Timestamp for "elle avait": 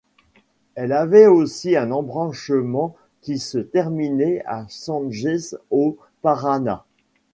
0.73-1.27